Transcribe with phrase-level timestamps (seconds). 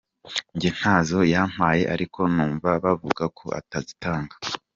[0.55, 3.45] Njye ntazo yampaye ariko numva bavuga ko
[3.77, 4.35] azitanga.